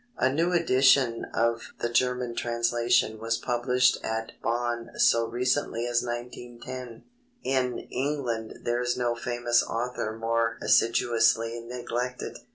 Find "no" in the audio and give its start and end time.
8.97-9.13